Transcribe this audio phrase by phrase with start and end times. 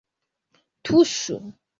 [0.89, 1.37] Tuŝu!